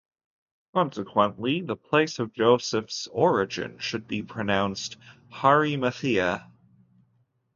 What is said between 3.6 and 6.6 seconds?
should be pronounced "Harimathea".